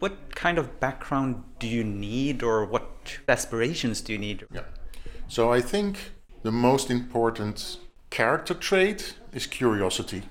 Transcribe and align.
what 0.00 0.34
kind 0.34 0.58
of 0.58 0.80
background 0.80 1.44
do 1.58 1.68
you 1.68 1.84
need 1.84 2.42
or 2.42 2.64
what 2.64 3.18
aspirations 3.28 4.00
do 4.00 4.12
you 4.12 4.18
need? 4.18 4.46
Yeah. 4.52 4.62
So 5.28 5.52
I 5.52 5.60
think 5.60 6.12
the 6.42 6.50
most 6.50 6.90
important 6.90 7.78
character 8.08 8.54
trait 8.54 9.14
is 9.32 9.46
curiosity. 9.46 10.22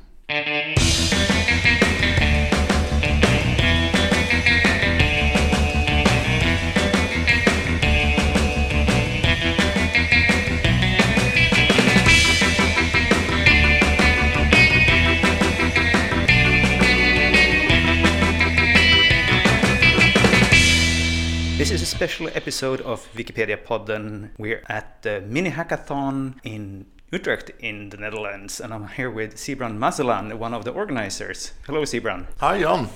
Special 22.00 22.30
episode 22.30 22.80
of 22.80 23.06
Wikipedia 23.14 23.58
Podden. 23.58 24.30
We're 24.38 24.64
at 24.70 25.02
the 25.02 25.20
mini 25.20 25.52
hackathon 25.52 26.36
in 26.46 26.86
Utrecht 27.12 27.52
in 27.60 27.90
the 27.90 27.98
Netherlands, 27.98 28.62
and 28.62 28.74
I'm 28.74 28.88
here 28.88 29.12
with 29.12 29.36
Siebrand 29.36 29.78
Mazeland, 29.78 30.34
one 30.36 30.54
of 30.54 30.64
the 30.64 30.72
organizers. 30.72 31.52
Hello, 31.68 31.82
Siebrand. 31.82 32.28
Hi, 32.38 32.62
Jan. 32.62 32.88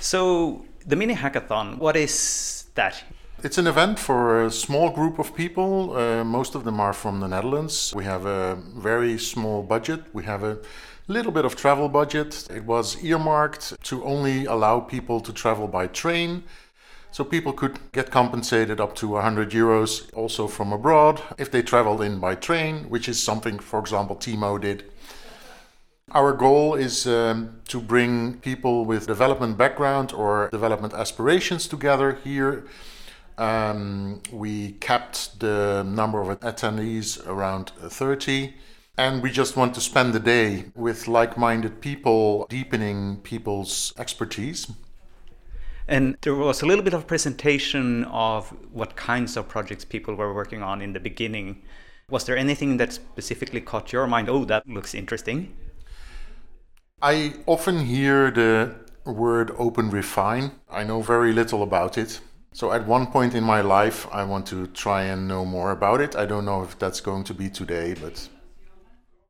So, 0.00 0.66
the 0.86 0.94
mini 0.94 1.14
hackathon, 1.14 1.78
what 1.78 1.96
is 1.96 2.66
that? 2.74 3.02
It's 3.42 3.56
an 3.56 3.66
event 3.66 3.98
for 3.98 4.44
a 4.44 4.50
small 4.50 4.90
group 4.90 5.18
of 5.18 5.34
people. 5.34 5.96
Uh, 5.96 6.22
most 6.22 6.54
of 6.54 6.64
them 6.64 6.80
are 6.80 6.92
from 6.92 7.20
the 7.20 7.28
Netherlands. 7.28 7.94
We 7.96 8.04
have 8.04 8.26
a 8.26 8.56
very 8.76 9.16
small 9.16 9.62
budget. 9.62 10.02
We 10.12 10.24
have 10.24 10.44
a 10.44 10.58
little 11.06 11.32
bit 11.32 11.46
of 11.46 11.56
travel 11.56 11.88
budget. 11.88 12.46
It 12.50 12.64
was 12.64 13.02
earmarked 13.02 13.82
to 13.84 14.04
only 14.04 14.44
allow 14.44 14.80
people 14.80 15.18
to 15.20 15.32
travel 15.32 15.66
by 15.66 15.86
train 15.86 16.42
so 17.10 17.24
people 17.24 17.52
could 17.52 17.78
get 17.92 18.10
compensated 18.10 18.80
up 18.80 18.94
to 18.96 19.08
100 19.08 19.50
euros 19.50 20.12
also 20.14 20.46
from 20.46 20.72
abroad 20.72 21.22
if 21.38 21.50
they 21.50 21.62
traveled 21.62 22.02
in 22.02 22.18
by 22.18 22.34
train, 22.34 22.88
which 22.90 23.08
is 23.08 23.22
something, 23.22 23.58
for 23.58 23.80
example, 23.80 24.16
Timo 24.16 24.60
did. 24.60 24.84
Our 26.12 26.32
goal 26.32 26.74
is 26.74 27.06
um, 27.06 27.60
to 27.68 27.80
bring 27.80 28.40
people 28.40 28.86
with 28.86 29.06
development 29.06 29.58
background 29.58 30.12
or 30.12 30.48
development 30.50 30.94
aspirations 30.94 31.68
together 31.68 32.18
here. 32.24 32.66
Um, 33.36 34.22
we 34.32 34.72
capped 34.72 35.38
the 35.40 35.84
number 35.84 36.20
of 36.20 36.40
attendees 36.40 37.24
around 37.26 37.70
30. 37.78 38.54
And 38.96 39.22
we 39.22 39.30
just 39.30 39.56
want 39.56 39.74
to 39.74 39.80
spend 39.80 40.12
the 40.12 40.18
day 40.18 40.64
with 40.74 41.06
like 41.06 41.38
minded 41.38 41.80
people, 41.80 42.46
deepening 42.48 43.18
people's 43.18 43.92
expertise. 43.96 44.66
And 45.88 46.18
there 46.20 46.34
was 46.34 46.60
a 46.60 46.66
little 46.66 46.84
bit 46.84 46.92
of 46.92 47.06
presentation 47.06 48.04
of 48.04 48.50
what 48.70 48.94
kinds 48.94 49.38
of 49.38 49.48
projects 49.48 49.86
people 49.86 50.14
were 50.14 50.34
working 50.34 50.62
on 50.62 50.82
in 50.82 50.92
the 50.92 51.00
beginning. 51.00 51.62
Was 52.10 52.24
there 52.24 52.36
anything 52.36 52.76
that 52.76 52.92
specifically 52.92 53.62
caught 53.62 53.90
your 53.90 54.06
mind? 54.06 54.28
Oh, 54.28 54.44
that 54.44 54.68
looks 54.68 54.94
interesting. 54.94 55.56
I 57.00 57.34
often 57.46 57.86
hear 57.86 58.30
the 58.30 58.74
word 59.06 59.48
OpenRefine. 59.50 60.52
I 60.70 60.84
know 60.84 61.00
very 61.00 61.32
little 61.32 61.62
about 61.62 61.96
it. 61.96 62.20
So 62.52 62.72
at 62.72 62.86
one 62.86 63.06
point 63.06 63.34
in 63.34 63.44
my 63.44 63.62
life, 63.62 64.06
I 64.12 64.24
want 64.24 64.46
to 64.48 64.66
try 64.66 65.04
and 65.04 65.26
know 65.26 65.44
more 65.44 65.70
about 65.70 66.00
it. 66.02 66.16
I 66.16 66.26
don't 66.26 66.44
know 66.44 66.62
if 66.62 66.78
that's 66.78 67.00
going 67.00 67.24
to 67.24 67.34
be 67.34 67.48
today, 67.48 67.94
but. 67.94 68.28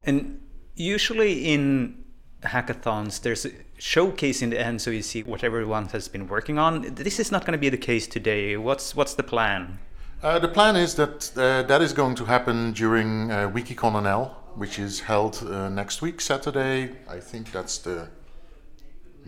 And 0.03 0.41
usually 0.75 1.53
in 1.53 2.05
hackathons, 2.42 3.20
there's 3.20 3.47
a 3.47 3.50
showcase 3.78 4.42
in 4.42 4.50
the 4.50 4.61
end, 4.61 4.81
so 4.81 4.91
you 4.91 5.03
see 5.03 5.22
what 5.22 5.42
everyone 5.42 5.86
has 5.89 6.08
been 6.08 6.28
working 6.28 6.58
on. 6.58 6.95
This 6.95 7.19
is 7.19 7.33
not 7.33 7.45
going 7.45 7.53
to 7.53 7.58
be 7.58 7.69
the 7.69 7.77
case 7.77 8.06
today. 8.06 8.56
What's 8.56 8.95
what's 8.95 9.14
the 9.14 9.22
plan? 9.22 9.78
Uh, 10.22 10.39
the 10.39 10.48
plan 10.48 10.77
is 10.77 10.95
that 10.97 11.30
uh, 11.36 11.62
that 11.62 11.80
is 11.80 11.92
going 11.92 12.14
to 12.17 12.25
happen 12.25 12.72
during 12.72 13.30
uh, 13.30 13.48
WikiCon 13.50 13.95
NL, 14.03 14.34
which 14.56 14.79
is 14.79 15.01
held 15.01 15.42
uh, 15.46 15.68
next 15.68 16.02
week, 16.02 16.20
Saturday. 16.20 16.96
I 17.08 17.20
think 17.20 17.52
that's 17.52 17.79
the 17.79 18.08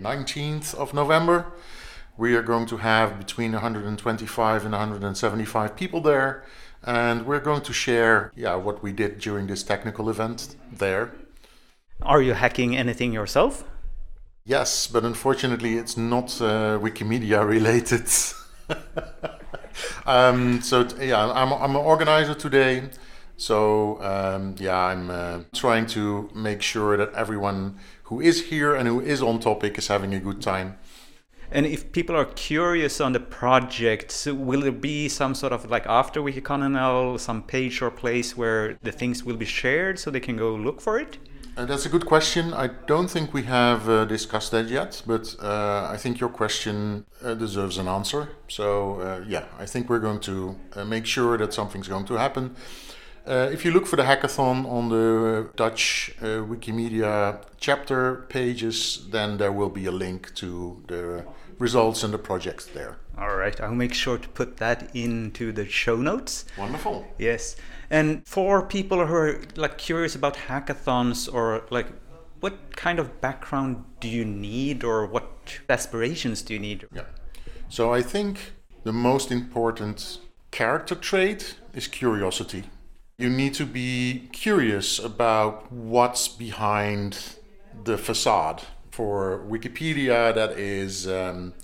19th 0.00 0.74
of 0.74 0.92
November. 0.94 1.52
We 2.16 2.34
are 2.34 2.42
going 2.42 2.66
to 2.66 2.76
have 2.78 3.18
between 3.18 3.52
125 3.52 4.64
and 4.64 4.72
175 4.72 5.76
people 5.76 6.00
there, 6.00 6.44
and 6.82 7.24
we're 7.24 7.40
going 7.40 7.62
to 7.62 7.72
share, 7.72 8.32
yeah, 8.34 8.56
what 8.56 8.82
we 8.82 8.92
did 8.92 9.18
during 9.18 9.46
this 9.46 9.62
technical 9.62 10.10
event 10.10 10.56
there. 10.72 11.12
Are 12.02 12.22
you 12.22 12.34
hacking 12.34 12.76
anything 12.76 13.12
yourself? 13.12 13.64
Yes, 14.44 14.86
but 14.86 15.04
unfortunately, 15.04 15.76
it's 15.76 15.96
not 15.96 16.40
uh, 16.40 16.78
Wikimedia 16.78 17.46
related. 17.46 18.08
um, 20.06 20.62
so 20.62 20.88
yeah, 21.00 21.30
I'm 21.30 21.52
I'm 21.52 21.70
an 21.70 21.84
organizer 21.84 22.34
today. 22.34 22.88
So 23.36 24.02
um, 24.02 24.54
yeah, 24.58 24.78
I'm 24.78 25.10
uh, 25.10 25.40
trying 25.54 25.86
to 25.88 26.30
make 26.34 26.62
sure 26.62 26.96
that 26.96 27.12
everyone 27.14 27.78
who 28.04 28.20
is 28.20 28.46
here 28.46 28.74
and 28.74 28.88
who 28.88 29.00
is 29.00 29.22
on 29.22 29.38
topic 29.38 29.78
is 29.78 29.88
having 29.88 30.14
a 30.14 30.20
good 30.20 30.40
time. 30.40 30.78
And 31.52 31.66
if 31.66 31.90
people 31.92 32.16
are 32.16 32.26
curious 32.26 33.00
on 33.00 33.12
the 33.12 33.20
project, 33.20 34.26
will 34.30 34.60
there 34.60 34.72
be 34.72 35.08
some 35.08 35.34
sort 35.34 35.52
of 35.52 35.68
like 35.68 35.84
after 35.86 36.20
WikiCon 36.20 36.62
NL, 36.62 37.18
some 37.18 37.42
page 37.42 37.82
or 37.82 37.90
place 37.90 38.36
where 38.36 38.78
the 38.82 38.92
things 38.92 39.24
will 39.24 39.36
be 39.36 39.46
shared 39.46 39.98
so 39.98 40.10
they 40.10 40.20
can 40.20 40.36
go 40.36 40.54
look 40.54 40.80
for 40.80 40.98
it? 40.98 41.18
Uh, 41.56 41.64
that's 41.64 41.84
a 41.84 41.88
good 41.88 42.06
question. 42.06 42.54
I 42.54 42.68
don't 42.86 43.08
think 43.08 43.34
we 43.34 43.42
have 43.42 43.88
uh, 43.88 44.04
discussed 44.04 44.52
that 44.52 44.68
yet, 44.68 45.02
but 45.06 45.34
uh, 45.42 45.88
I 45.90 45.96
think 45.96 46.20
your 46.20 46.30
question 46.30 47.04
uh, 47.24 47.34
deserves 47.34 47.76
an 47.76 47.88
answer. 47.88 48.28
So, 48.48 49.00
uh, 49.00 49.24
yeah, 49.26 49.44
I 49.58 49.66
think 49.66 49.90
we're 49.90 49.98
going 49.98 50.20
to 50.20 50.56
uh, 50.74 50.84
make 50.84 51.06
sure 51.06 51.36
that 51.38 51.52
something's 51.52 51.88
going 51.88 52.06
to 52.06 52.14
happen. 52.14 52.54
if 53.26 53.64
you 53.64 53.70
look 53.72 53.86
for 53.86 53.96
the 53.96 54.04
hackathon 54.04 54.66
on 54.66 54.88
the 54.88 55.48
Dutch 55.56 56.12
Wikimedia 56.20 57.38
chapter 57.58 58.26
pages, 58.28 59.06
then 59.10 59.38
there 59.38 59.52
will 59.52 59.70
be 59.70 59.86
a 59.86 59.92
link 59.92 60.34
to 60.34 60.82
the 60.88 61.24
results 61.60 62.02
and 62.02 62.12
the 62.12 62.18
projects 62.18 62.66
there. 62.66 62.96
All 63.16 63.36
right, 63.36 63.60
I'll 63.60 63.74
make 63.74 63.94
sure 63.94 64.18
to 64.18 64.28
put 64.30 64.56
that 64.56 64.90
into 64.96 65.52
the 65.52 65.66
show 65.68 65.96
notes. 65.96 66.46
Wonderful. 66.58 67.06
Yes. 67.18 67.54
And 67.90 68.26
for 68.26 68.66
people 68.66 69.06
who 69.06 69.14
are 69.14 69.40
like 69.56 69.78
curious 69.78 70.16
about 70.16 70.34
hackathons 70.48 71.32
or 71.32 71.64
like 71.70 71.86
what 72.40 72.74
kind 72.74 72.98
of 72.98 73.20
background 73.20 73.84
do 74.00 74.08
you 74.08 74.24
need 74.24 74.82
or 74.82 75.06
what 75.06 75.26
aspirations 75.68 76.42
do 76.42 76.54
you 76.54 76.60
need? 76.60 76.86
Yeah. 76.92 77.02
So 77.68 77.92
I 77.92 78.02
think 78.02 78.52
the 78.84 78.92
most 78.92 79.30
important 79.30 80.18
character 80.50 80.94
trait 80.94 81.56
is 81.74 81.86
curiosity. 81.86 82.64
You 83.18 83.28
need 83.28 83.52
to 83.54 83.66
be 83.66 84.30
curious 84.32 84.98
about 84.98 85.70
what's 85.70 86.26
behind 86.26 87.36
the 87.84 87.98
facade. 87.98 88.62
For 89.00 89.38
Wikipedia, 89.48 90.34
that 90.34 90.58
is 90.58 91.08
um, 91.08 91.54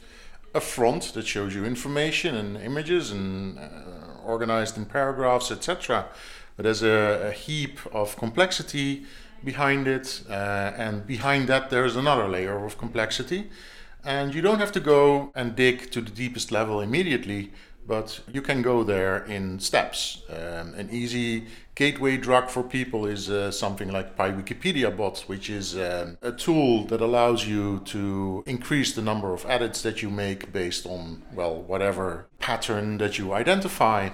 a 0.54 0.60
front 0.60 1.12
that 1.12 1.26
shows 1.26 1.54
you 1.54 1.66
information 1.66 2.34
and 2.34 2.56
images 2.56 3.10
and 3.10 3.58
uh, 3.58 3.62
organized 4.24 4.78
in 4.78 4.86
paragraphs, 4.86 5.50
etc. 5.50 6.06
But 6.56 6.62
there's 6.62 6.82
a, 6.82 7.28
a, 7.28 7.32
heap 7.32 7.78
of 7.92 8.16
complexity 8.16 9.04
behind 9.44 9.86
it, 9.86 10.22
uh, 10.30 10.32
and 10.78 11.06
behind 11.06 11.46
that 11.48 11.68
there's 11.68 11.94
another 11.94 12.26
layer 12.26 12.64
of 12.64 12.78
complexity. 12.78 13.50
And 14.02 14.34
you 14.34 14.40
don't 14.40 14.58
have 14.58 14.72
to 14.72 14.80
go 14.80 15.30
and 15.34 15.54
dig 15.54 15.90
to 15.90 16.00
the 16.00 16.10
deepest 16.10 16.50
level 16.50 16.80
immediately, 16.80 17.52
but 17.86 18.20
you 18.32 18.42
can 18.42 18.62
go 18.62 18.82
there 18.82 19.24
in 19.24 19.58
steps. 19.60 20.22
Um, 20.28 20.74
an 20.74 20.88
easy 20.90 21.46
gateway 21.74 22.16
drug 22.16 22.48
for 22.48 22.62
people 22.62 23.06
is 23.06 23.30
uh, 23.30 23.50
something 23.50 23.92
like 23.92 24.16
PyWikipedia 24.16 24.96
Bot, 24.96 25.20
which 25.26 25.50
is 25.50 25.76
um, 25.76 26.18
a 26.22 26.32
tool 26.32 26.84
that 26.86 27.00
allows 27.00 27.46
you 27.46 27.80
to 27.86 28.42
increase 28.46 28.94
the 28.94 29.02
number 29.02 29.32
of 29.32 29.44
edits 29.46 29.82
that 29.82 30.02
you 30.02 30.10
make 30.10 30.52
based 30.52 30.86
on, 30.86 31.22
well, 31.32 31.62
whatever 31.62 32.26
pattern 32.38 32.98
that 32.98 33.18
you 33.18 33.32
identify. 33.32 34.10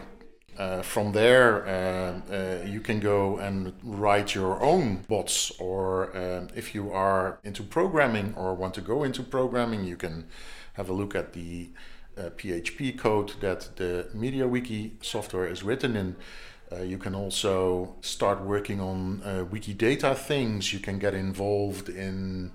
Uh, 0.59 0.83
from 0.83 1.13
there, 1.13 1.67
uh, 1.67 2.21
uh, 2.31 2.63
you 2.67 2.79
can 2.79 3.01
go 3.01 3.39
and 3.39 3.73
write 3.83 4.35
your 4.35 4.63
own 4.63 4.97
bots, 5.09 5.51
or 5.59 6.15
um, 6.15 6.49
if 6.55 6.75
you 6.75 6.93
are 6.93 7.39
into 7.43 7.63
programming 7.63 8.35
or 8.37 8.55
want 8.55 8.75
to 8.75 8.83
go 8.83 9.03
into 9.03 9.23
programming, 9.23 9.83
you 9.83 9.97
can 9.97 10.27
have 10.75 10.91
a 10.91 10.93
look 10.93 11.15
at 11.15 11.33
the 11.33 11.71
uh, 12.19 12.31
PHP 12.31 12.99
code 12.99 13.33
that 13.41 13.77
the 13.77 14.09
MediaWiki 14.15 15.05
software 15.05 15.47
is 15.47 15.63
written 15.63 15.97
in. 15.97 16.17
Uh, 16.71 16.83
you 16.83 16.99
can 16.99 17.15
also 17.15 17.97
start 18.01 18.41
working 18.43 18.81
on 18.81 19.23
uh, 19.25 19.45
Wikidata 19.51 20.17
things. 20.17 20.73
You 20.73 20.79
can 20.79 20.99
get 20.99 21.15
involved 21.15 21.89
in 21.89 22.53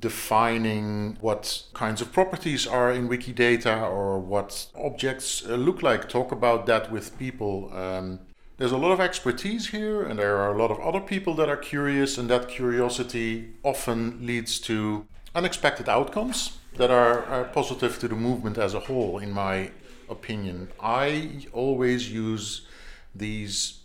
defining 0.00 1.16
what 1.20 1.62
kinds 1.74 2.00
of 2.00 2.12
properties 2.12 2.66
are 2.66 2.92
in 2.92 3.08
Wikidata 3.08 3.82
or 3.82 4.18
what 4.18 4.66
objects 4.74 5.44
uh, 5.46 5.54
look 5.54 5.82
like. 5.82 6.08
Talk 6.08 6.32
about 6.32 6.66
that 6.66 6.90
with 6.90 7.18
people. 7.18 7.70
Um, 7.74 8.20
there's 8.58 8.72
a 8.72 8.78
lot 8.78 8.92
of 8.92 9.00
expertise 9.00 9.68
here, 9.68 10.02
and 10.02 10.18
there 10.18 10.36
are 10.38 10.54
a 10.54 10.58
lot 10.58 10.70
of 10.70 10.80
other 10.80 11.00
people 11.00 11.34
that 11.34 11.48
are 11.48 11.58
curious, 11.58 12.16
and 12.16 12.30
that 12.30 12.48
curiosity 12.48 13.54
often 13.62 14.26
leads 14.26 14.58
to 14.60 15.06
unexpected 15.34 15.88
outcomes. 15.88 16.58
That 16.76 16.90
are, 16.90 17.24
are 17.24 17.44
positive 17.44 17.98
to 18.00 18.08
the 18.08 18.14
movement 18.14 18.58
as 18.58 18.74
a 18.74 18.80
whole, 18.80 19.18
in 19.18 19.32
my 19.32 19.70
opinion. 20.08 20.68
I 20.80 21.46
always 21.52 22.10
use 22.10 22.66
these 23.14 23.80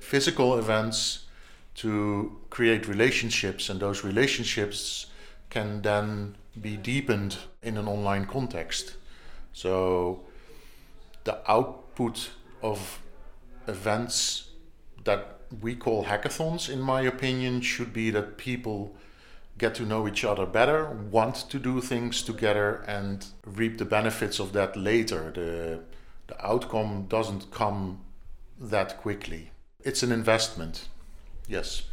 physical 0.00 0.58
events 0.58 1.26
to 1.76 2.38
create 2.50 2.88
relationships, 2.88 3.68
and 3.68 3.80
those 3.80 4.04
relationships 4.04 5.06
can 5.50 5.82
then 5.82 6.36
be 6.60 6.76
deepened 6.76 7.36
in 7.62 7.76
an 7.76 7.86
online 7.86 8.24
context. 8.26 8.96
So 9.52 10.20
the 11.24 11.38
output 11.50 12.30
of 12.62 13.00
events 13.66 14.50
that 15.04 15.40
we 15.60 15.74
call 15.74 16.04
hackathons, 16.04 16.68
in 16.68 16.80
my 16.80 17.02
opinion, 17.02 17.60
should 17.60 17.92
be 17.92 18.10
that 18.10 18.38
people 18.38 18.94
get 19.58 19.74
to 19.76 19.84
know 19.84 20.06
each 20.06 20.24
other 20.24 20.46
better, 20.46 20.90
want 21.10 21.36
to 21.50 21.58
do 21.58 21.80
things 21.80 22.22
together, 22.22 22.84
and 22.86 23.26
reap 23.44 23.78
the 23.78 23.84
benefits 23.84 24.38
of 24.38 24.52
that 24.52 24.76
later. 24.76 25.32
The, 25.34 25.80
the 26.26 26.46
outcome 26.46 27.06
doesn't 27.08 27.50
come 27.50 28.00
that 28.58 28.98
quickly. 28.98 29.50
It's 29.82 30.02
an 30.02 30.12
investment, 30.12 30.88
yes. 31.48 31.84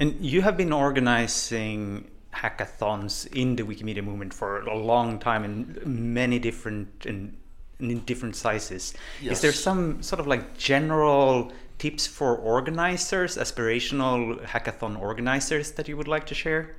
And 0.00 0.16
you 0.24 0.42
have 0.42 0.56
been 0.56 0.72
organizing 0.72 2.10
hackathons 2.34 3.26
in 3.32 3.56
the 3.56 3.62
Wikimedia 3.62 4.02
movement 4.02 4.32
for 4.32 4.60
a 4.60 4.76
long 4.76 5.18
time 5.18 5.44
in 5.44 6.12
many 6.14 6.38
different 6.38 7.06
in, 7.06 7.36
in 7.80 8.00
different 8.00 8.36
sizes. 8.36 8.94
Yes. 9.20 9.32
Is 9.32 9.40
there 9.40 9.52
some 9.52 10.02
sort 10.02 10.20
of 10.20 10.26
like 10.26 10.56
general 10.56 11.52
tips 11.78 12.06
for 12.06 12.36
organizers, 12.36 13.36
aspirational 13.36 14.44
hackathon 14.44 15.00
organizers 15.00 15.72
that 15.72 15.88
you 15.88 15.96
would 15.96 16.08
like 16.08 16.26
to 16.26 16.34
share? 16.34 16.76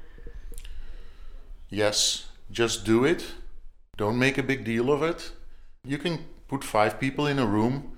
Yes, 1.69 2.25
just 2.51 2.83
do 2.83 3.05
it. 3.05 3.33
Don't 3.97 4.17
make 4.17 4.37
a 4.37 4.43
big 4.43 4.63
deal 4.63 4.91
of 4.91 5.03
it. 5.03 5.31
You 5.83 5.97
can 5.97 6.25
put 6.47 6.63
five 6.63 6.99
people 6.99 7.27
in 7.27 7.37
a 7.37 7.45
room, 7.45 7.97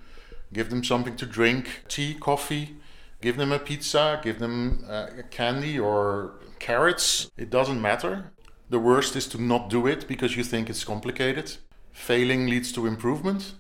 give 0.51 0.69
them 0.69 0.83
something 0.83 1.15
to 1.15 1.25
drink, 1.25 1.83
tea, 1.87 2.13
coffee, 2.15 2.75
give 3.21 3.37
them 3.37 3.51
a 3.51 3.59
pizza, 3.59 4.19
give 4.23 4.39
them 4.39 4.83
uh, 4.89 5.07
candy 5.29 5.79
or 5.79 6.39
carrots. 6.59 7.31
It 7.37 7.49
doesn't 7.49 7.81
matter. 7.81 8.31
The 8.69 8.79
worst 8.79 9.15
is 9.15 9.27
to 9.27 9.41
not 9.41 9.69
do 9.69 9.87
it 9.87 10.07
because 10.07 10.35
you 10.35 10.43
think 10.43 10.69
it's 10.69 10.83
complicated. 10.83 11.57
Failing 11.91 12.47
leads 12.47 12.71
to 12.73 12.87
improvement. 12.87 13.53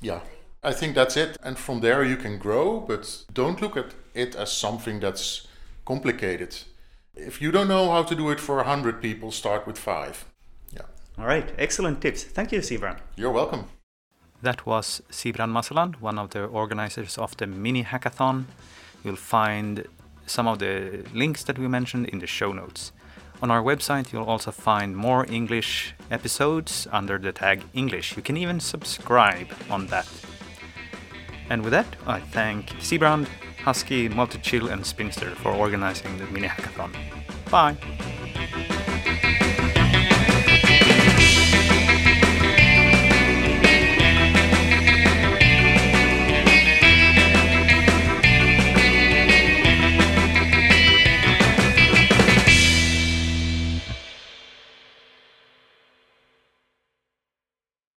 Yeah, 0.00 0.20
I 0.62 0.72
think 0.72 0.94
that's 0.94 1.16
it. 1.16 1.36
And 1.42 1.58
from 1.58 1.80
there 1.80 2.04
you 2.04 2.16
can 2.16 2.38
grow, 2.38 2.80
but 2.80 3.24
don't 3.32 3.60
look 3.60 3.76
at 3.76 3.94
it 4.14 4.34
as 4.34 4.52
something 4.52 5.00
that's 5.00 5.46
complicated. 5.84 6.56
If 7.14 7.42
you 7.42 7.50
don't 7.50 7.68
know 7.68 7.90
how 7.90 8.02
to 8.04 8.14
do 8.14 8.30
it 8.30 8.40
for 8.40 8.56
100 8.56 9.02
people, 9.02 9.30
start 9.30 9.66
with 9.66 9.78
five. 9.78 10.24
Yeah. 10.72 10.82
All 11.18 11.26
right, 11.26 11.52
excellent 11.58 12.00
tips. 12.00 12.22
Thank 12.24 12.52
you, 12.52 12.60
Siebrand. 12.60 12.98
You're 13.16 13.32
welcome. 13.32 13.64
That 14.42 14.64
was 14.64 15.02
Siebrand 15.10 15.52
Mazeland, 15.52 16.00
one 16.00 16.18
of 16.18 16.30
the 16.30 16.44
organizers 16.44 17.18
of 17.18 17.36
the 17.36 17.46
mini 17.46 17.84
hackathon. 17.84 18.44
You'll 19.04 19.16
find 19.16 19.86
some 20.26 20.46
of 20.46 20.60
the 20.60 21.04
links 21.12 21.44
that 21.44 21.58
we 21.58 21.68
mentioned 21.68 22.08
in 22.08 22.20
the 22.20 22.26
show 22.26 22.52
notes. 22.52 22.92
On 23.42 23.50
our 23.50 23.62
website, 23.62 24.12
you'll 24.12 24.24
also 24.24 24.50
find 24.50 24.96
more 24.96 25.26
English 25.30 25.94
episodes 26.10 26.86
under 26.92 27.18
the 27.18 27.32
tag 27.32 27.64
English. 27.74 28.16
You 28.16 28.22
can 28.22 28.36
even 28.36 28.60
subscribe 28.60 29.48
on 29.68 29.86
that. 29.88 30.06
And 31.48 31.62
with 31.62 31.72
that, 31.72 31.96
I 32.06 32.20
thank 32.20 32.68
Siebrand, 32.80 33.26
Husky, 33.64 34.08
Multichill, 34.08 34.70
and 34.72 34.84
Spinster 34.84 35.30
for 35.36 35.52
organizing 35.52 36.16
the 36.18 36.26
mini 36.26 36.48
hackathon. 36.48 36.92
Bye! 37.50 37.76